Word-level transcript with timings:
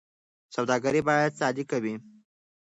سوداګر 0.55 0.93
باید 1.07 1.31
صادق 1.39 1.69
وي. 1.83 1.95